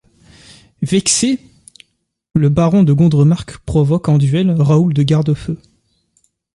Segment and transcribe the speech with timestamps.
[0.81, 1.39] Vexé,
[2.33, 5.59] le baron de Gondremarck provoque en duel Raoul de Gardefeu.